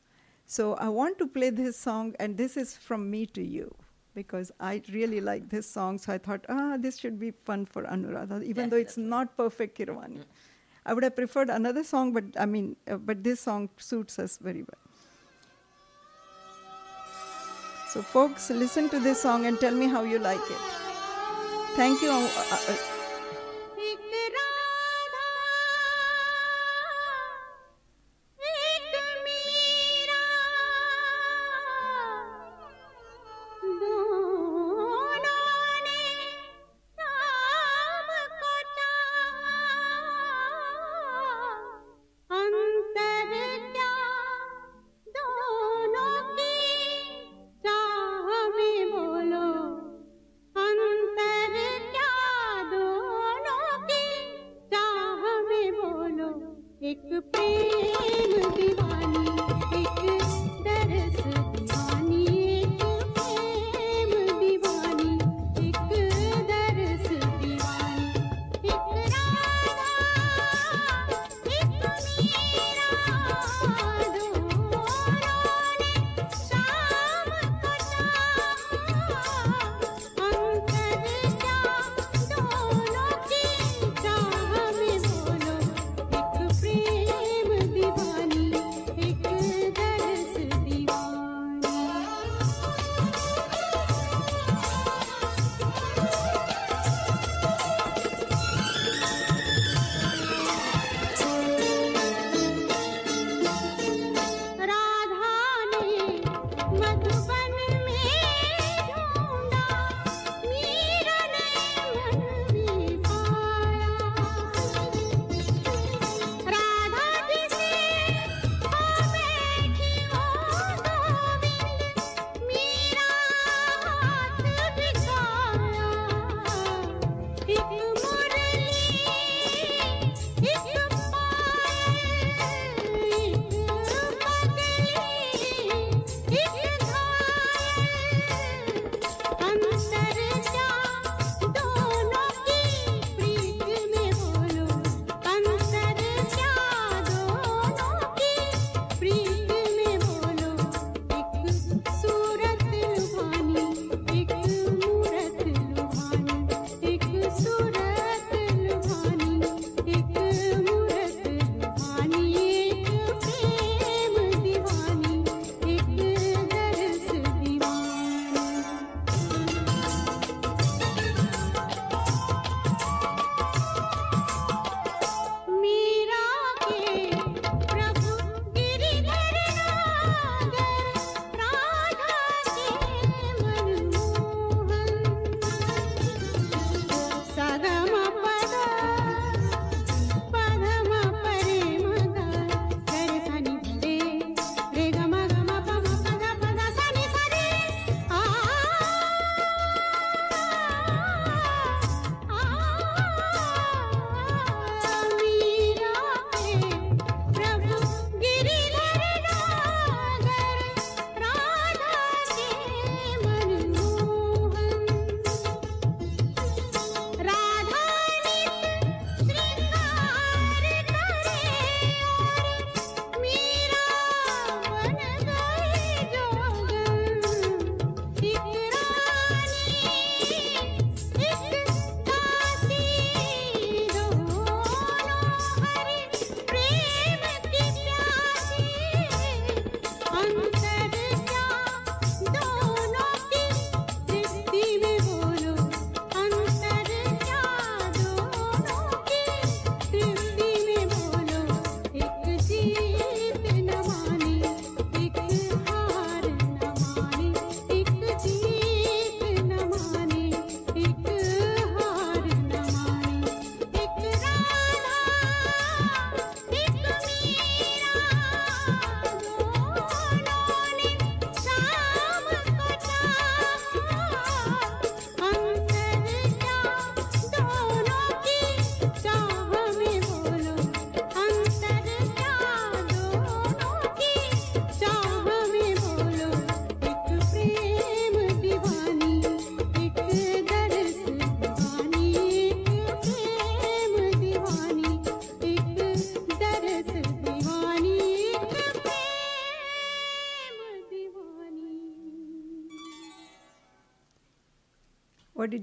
[0.47, 3.75] So I want to play this song, and this is from me to you
[4.15, 5.99] because I really like this song.
[5.99, 9.79] So I thought, ah, this should be fun for Anuradha, even though it's not perfect
[9.79, 10.25] Kirwani.
[10.87, 14.39] I would have preferred another song, but I mean, uh, but this song suits us
[14.39, 14.85] very well.
[17.89, 20.59] So, folks, listen to this song and tell me how you like it.
[21.77, 22.11] Thank you.
[22.11, 22.94] uh, uh,
[56.95, 58.64] एक प्रेम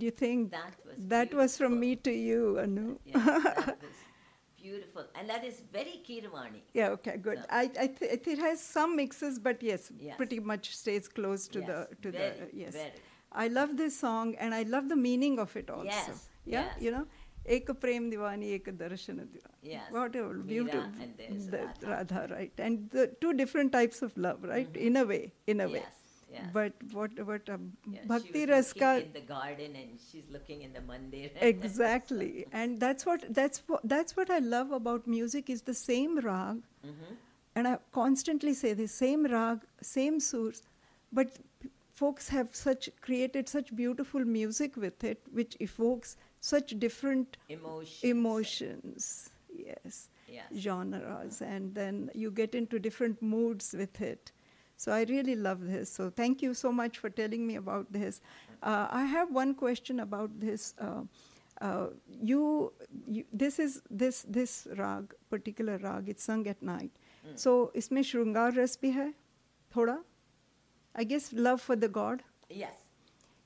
[0.01, 0.51] did you think?
[0.51, 2.85] That was That was from me to you, Anu.
[3.05, 3.99] Yes, that was
[4.63, 5.05] beautiful.
[5.21, 6.61] And that is very Kirwani.
[6.79, 7.39] Yeah, okay, good.
[7.39, 10.17] So- I, I th- it has some mixes, but yes, Yes.
[10.21, 12.73] pretty much stays close to Yes, the to very, the yes.
[12.81, 13.01] very.
[13.45, 15.85] I love this song and I love the meaning of it also.
[15.95, 16.09] Yes,
[16.45, 16.81] Yeah, yes.
[16.85, 17.05] you know,
[17.57, 19.57] ek prem divani, ek darshan divani.
[19.75, 19.91] Yes.
[19.97, 21.03] What a Meera beautiful.
[21.05, 21.87] and there's the Radha.
[21.93, 22.65] Radha, right?
[22.69, 24.71] And the two different types of love, right?
[24.71, 24.87] Mm-hmm.
[24.89, 25.23] In a way,
[25.55, 25.83] in a way.
[25.85, 26.00] Yes,
[26.33, 26.45] yes.
[26.53, 27.57] But what what a
[27.93, 31.29] Yeah, bhakti she was ras ka in the garden and she's looking in the mandir.
[31.49, 36.17] exactly and that's what that's what that's what i love about music is the same
[36.27, 36.61] rag
[36.91, 37.17] Mhm.
[37.55, 40.61] and i constantly say the same rag same surs
[41.19, 41.39] but
[42.01, 46.15] folks have such created such beautiful music with it which evokes
[46.51, 48.03] such different Emotions.
[48.13, 49.09] emotions
[49.65, 50.61] yes, Yes.
[50.65, 54.31] genres and then you get into different moods with it
[54.80, 58.20] so i really love this so thank you so much for telling me about this
[58.62, 61.02] uh, i have one question about this uh,
[61.60, 61.86] uh,
[62.30, 62.72] you,
[63.06, 66.90] you this is this this rag particular rag it's sung at night
[67.26, 67.36] Mm.
[67.42, 69.12] so इसमें श्रृंगार रस भी है
[69.76, 69.96] थोड़ा
[70.94, 72.76] I guess love for the God Yes.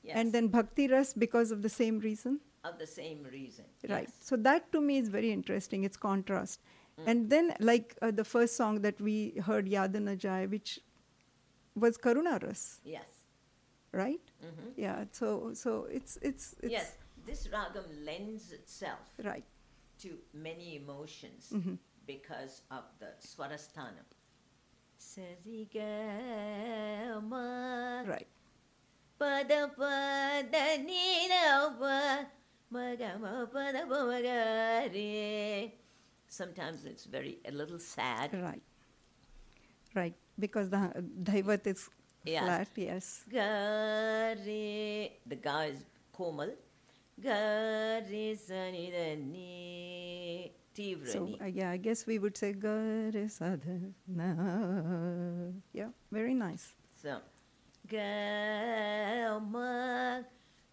[0.09, 0.17] Yes.
[0.23, 3.65] and then bhakti ras because of the same reason of the same reason.
[3.89, 4.09] Right.
[4.09, 4.17] Yes.
[4.21, 5.85] So that to me is very interesting.
[5.85, 6.61] It's contrast.
[6.99, 7.05] Mm.
[7.13, 9.15] And then, like uh, the first song that we
[9.47, 10.79] heard, Yad Na Jai, which
[11.76, 13.06] was Karuna Ras, Yes.
[13.92, 14.22] right?
[14.44, 14.74] Mhm.
[14.78, 15.06] Yeah.
[15.12, 16.96] So, so it's it's it's yes.
[17.26, 19.44] This ragam lends itself right.
[20.00, 21.78] to many emotions Mhm.
[22.06, 24.06] because of the swarasthanam.
[28.06, 28.28] Right.
[29.20, 31.72] Pada pada nina
[32.72, 35.72] magama pada magare.
[36.28, 38.34] Sometimes it's very a little sad.
[38.34, 38.62] Right.
[39.96, 40.16] Right.
[40.38, 40.92] Because the
[41.24, 41.90] Dhaivat is
[42.26, 42.44] Yes.
[42.44, 42.68] flat.
[42.76, 43.24] Yes.
[43.30, 45.10] Gare.
[45.26, 46.50] The ga is komal.
[47.22, 50.52] Gare sani da ni.
[50.76, 54.34] Tivra So uh, yeah, I guess we would say Gare Sadhana.
[55.72, 55.90] Yeah.
[56.12, 56.74] Very nice.
[57.02, 57.22] So,
[57.88, 59.62] Gama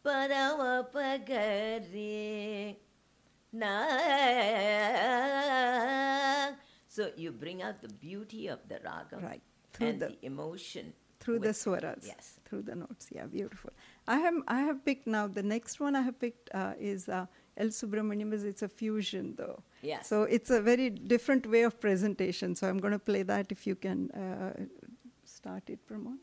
[0.04, 2.76] Padama Pagari
[3.52, 3.86] Na.
[6.88, 9.42] So you bring out the beauty of the raga Right.
[9.72, 12.04] Through and the- the, emotion through the swaras.
[12.06, 12.40] Yes.
[12.44, 13.06] through the notes.
[13.10, 13.70] Yeah beautiful.
[14.06, 17.26] I have i have picked now the next one i have picked uh, is uh,
[17.56, 17.68] L.
[17.68, 19.62] Subramaniam is it's a fusion though.
[19.82, 20.08] Yes.
[20.08, 22.54] so it's a very different way of presentation.
[22.56, 24.52] So i'm going to play that if you can uh,
[25.24, 26.18] start it pramod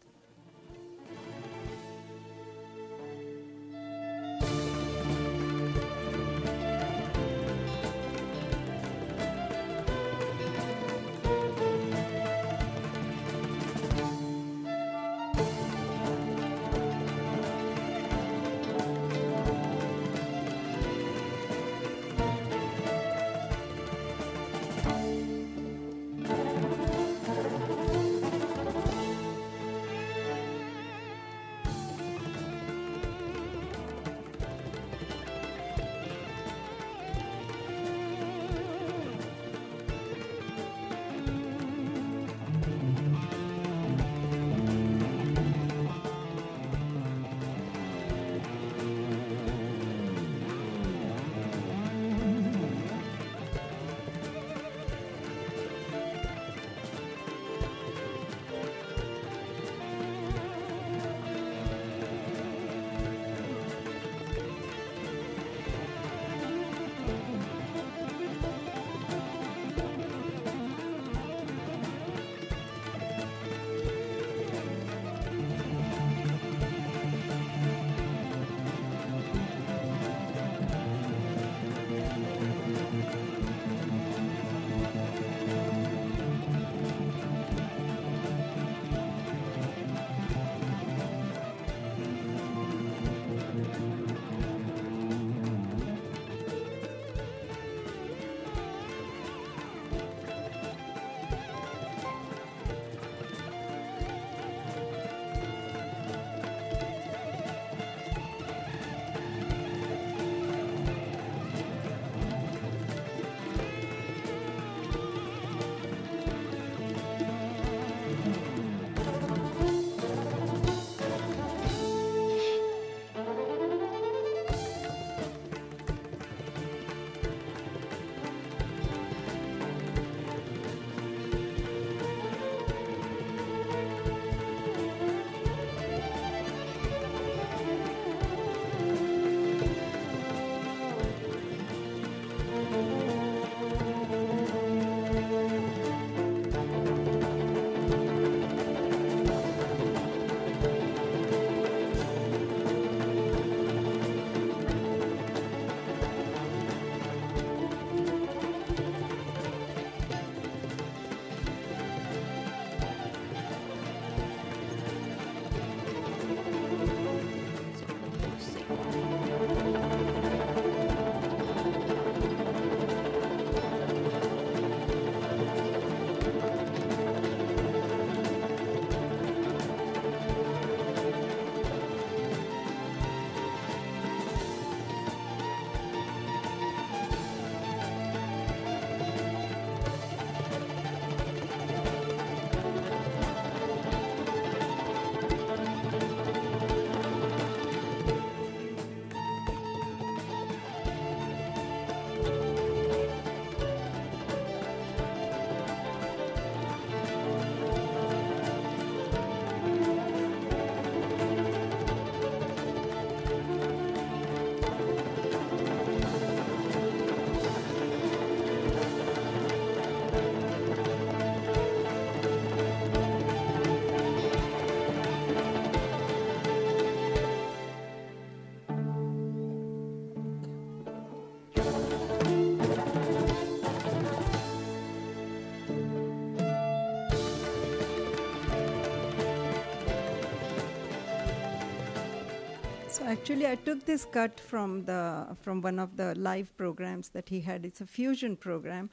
[243.10, 247.40] Actually, I took this cut from the from one of the live programs that he
[247.42, 247.66] had.
[247.66, 248.90] It's a fusion program,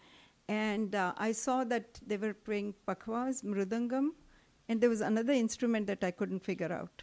[0.49, 4.07] and uh, I saw that they were playing pakwas, mrudangam,
[4.71, 7.03] and there was another instrument that I couldn't figure out.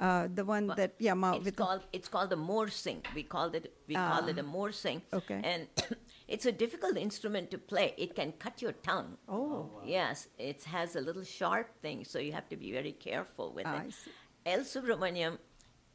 [0.00, 3.02] Uh, the one that yeah, ma, It's with the- it's called the morsing.
[3.14, 4.52] We called it we call it a Ah.
[4.56, 5.02] morsing.
[5.12, 5.40] Okay.
[5.44, 5.66] And
[6.28, 7.92] it's a difficult instrument to play.
[7.98, 9.18] It can cut your tongue.
[9.28, 9.82] Oh.
[9.84, 13.66] Yes, it has a little sharp thing, so you have to be very careful with
[13.66, 13.92] Ah, I it.
[13.92, 14.12] see.
[14.46, 14.60] L.
[14.60, 15.36] Subramaniam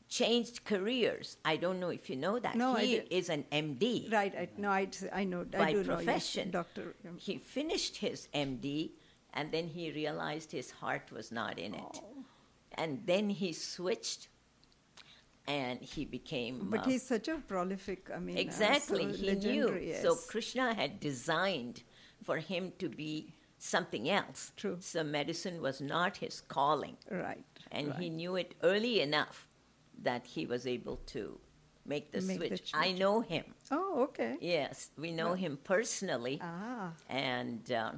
[0.09, 1.37] changed careers.
[1.43, 2.55] I don't know if you know that.
[2.55, 4.11] No, he is an MD.
[4.11, 4.33] right.
[4.35, 5.41] I, no, I, I know.
[5.53, 6.51] I by do know, yes, profession.
[6.51, 6.95] doctor.
[7.07, 8.91] um, He finished his MD
[9.33, 11.81] and then he realized his heart was not in it.
[11.95, 12.25] Oh.
[12.75, 14.27] And then he switched
[15.47, 16.67] and he became.
[16.69, 18.09] But uh, he's such a prolific.
[18.15, 19.65] I mean, uh, exactly, so he knew.
[19.67, 20.15] legendary, So.
[20.15, 21.83] Krishna had designed
[22.23, 24.51] for him to be something else.
[24.57, 24.77] True.
[24.79, 26.97] So medicine was not his calling.
[27.09, 27.43] Right.
[27.71, 29.47] And he knew it early enough
[30.01, 31.39] that he was able to
[31.85, 32.71] make the Make the switch.
[32.73, 33.43] I know him.
[33.71, 34.37] Oh, okay.
[34.41, 36.39] Yes, we know Well- him personally.
[36.41, 36.91] Ah.
[37.09, 37.91] And uh,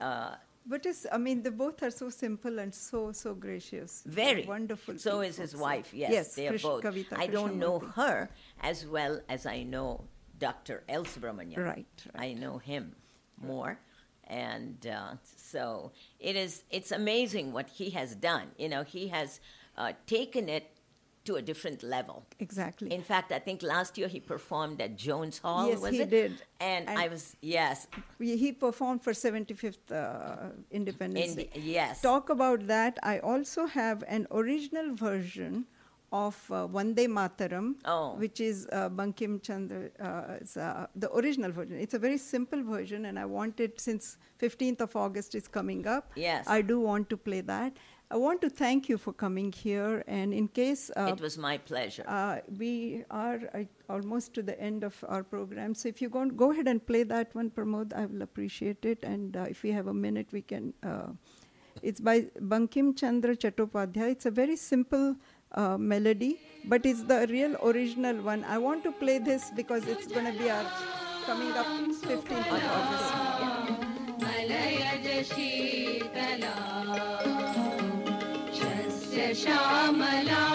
[0.00, 0.34] uh,
[0.66, 4.02] But it's, I mean, they both are so simple and so, so gracious.
[4.06, 4.98] very wonderful.
[4.98, 5.94] So is his wife.
[5.94, 6.82] Yes, yes they are both.
[6.84, 8.28] Kavita I don't know her
[8.60, 10.04] as well as I know
[10.38, 10.82] Dr.
[10.88, 11.04] L.
[11.04, 11.58] Subramaniam.
[11.58, 12.94] Right, I know him
[13.40, 13.78] more,
[14.26, 15.90] and uh, so
[16.20, 16.62] it is.
[16.70, 18.48] It's amazing what he has done.
[18.58, 19.40] You know, he has
[19.76, 20.70] uh, taken it
[21.28, 22.16] to a different level.
[22.46, 22.88] Exactly.
[22.98, 25.68] In fact, I think last year he performed at Jones Hall.
[25.68, 26.10] Yes, he it?
[26.18, 26.32] did.
[26.72, 27.24] And, And- I was
[27.56, 27.86] yes,
[28.44, 29.98] He performed for 75th uh,
[30.80, 31.60] Independence Indi- Day.
[31.78, 32.00] yes.
[32.12, 32.92] Talk about that.
[33.14, 35.66] I also have an original version
[36.10, 38.14] of uh, Vande Mataram, Oh.
[38.22, 39.80] which is uh, Bankim Chandra.
[40.00, 41.74] Uh, uh, the original version.
[41.86, 46.04] It's a very simple version, and I wanted since 15th of August is coming up.
[46.16, 46.46] Yes.
[46.58, 47.72] I do want to play that.
[48.10, 51.58] I want to thank you for coming here, and in case uh, it was my
[51.58, 52.04] pleasure.
[52.08, 56.24] Uh, we are uh, almost to the end of our program, so if you go,
[56.24, 59.04] go ahead and play that one, Pramod, I will appreciate it.
[59.04, 60.72] And uh, if we have a minute, we can.
[60.82, 61.08] Uh,
[61.82, 64.12] it's by Bankim Chandra Chattopadhyay.
[64.12, 65.14] It's a very simple
[65.52, 68.42] uh, melody, but it's the real original one.
[68.44, 70.64] I want to play this because it's going to be our
[71.26, 73.12] coming up 15th of August.
[75.36, 75.77] Yeah.
[79.47, 80.46] Shyamala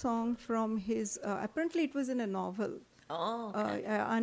[0.00, 1.18] song from his.
[1.24, 2.72] Uh, apparently, it was in a novel.
[3.08, 3.86] Oh, uh, okay.
[3.86, 4.16] uh.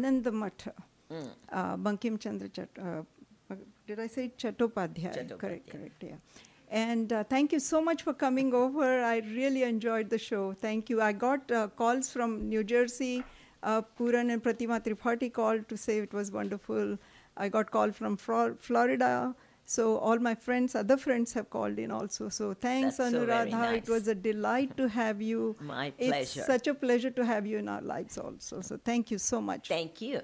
[1.14, 1.30] Mm.
[1.52, 2.70] Uh, Bankim Chandra Chat.
[2.82, 3.56] Uh,
[3.88, 5.14] did I say Chattopadhyay?
[5.14, 5.72] Correct, Chattopadhyay.
[5.72, 6.04] correct.
[6.04, 6.16] Yeah.
[6.70, 9.04] And uh, thank you so much for coming over.
[9.04, 10.54] I really enjoyed the show.
[10.54, 11.02] Thank you.
[11.02, 13.24] I got uh, calls from New Jersey.
[13.64, 16.98] Uh, Puran and Pratima Tripathi called to say it was wonderful.
[17.38, 19.34] I got call from Fro- Florida.
[19.70, 22.30] So all my friends, other friends have called in also.
[22.30, 23.78] So thanks, That's so very Anuradha.
[23.78, 25.58] It was a delight to have you.
[25.62, 26.40] My pleasure.
[26.40, 28.62] It's such a pleasure to have you in our lives also.
[28.62, 29.68] So thank you so much.
[29.68, 30.22] Thank you.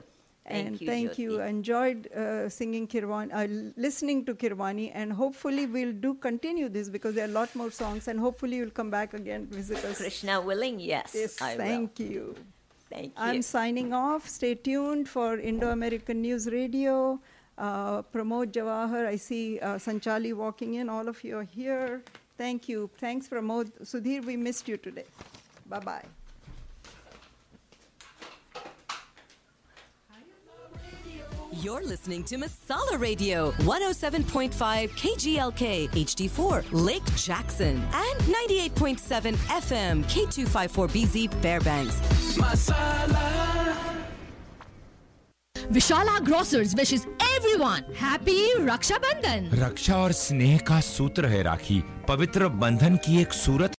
[0.48, 1.18] Thank and you, thank Jyoti.
[1.18, 1.42] you.
[1.42, 6.90] I enjoyed uh, singing Kirwani, uh, listening to Kirwani, and hopefully we'll do continue this
[6.90, 9.98] because there are a lot more songs, and hopefully you'll come back again, visit us.
[9.98, 11.12] Krishna willing, yes.
[11.14, 11.66] Yes, I will.
[11.66, 12.36] thank you.
[12.90, 13.12] Thank you.
[13.18, 14.28] I'm signing off.
[14.28, 17.20] Stay tuned for Indo American News Radio.
[17.58, 20.90] Uh, Pramod Jawahar, I see uh, Sanchali walking in.
[20.90, 22.02] All of you are here.
[22.38, 22.90] Thank you.
[22.98, 23.72] Thanks, Pramod.
[23.84, 25.06] Sudhir, we missed you today.
[25.70, 26.06] Bye bye.
[31.62, 41.96] You're listening to Masala Radio, 107.5 KGLK HD4 Lake Jackson and 98.7 FM K254BZ Fairbanks.
[42.36, 43.93] Vishala
[45.72, 48.38] Vishala grocers wishes everyone happy
[48.68, 53.72] Raksha Bandhan Raksha और स्नेह का सूत्र है राखी पवित्र बंधन की एक सूरत